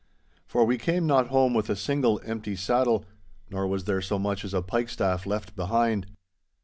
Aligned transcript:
For 0.47 0.65
we 0.65 0.79
came 0.79 1.05
not 1.05 1.27
home 1.27 1.53
with 1.53 1.69
a 1.69 1.75
single 1.75 2.19
empty 2.25 2.55
saddle, 2.55 3.05
nor 3.51 3.67
was 3.67 3.83
there 3.83 4.01
so 4.01 4.17
much 4.17 4.43
as 4.43 4.51
a 4.55 4.63
pike 4.63 4.89
staff 4.89 5.27
left 5.27 5.55
behind. 5.55 6.07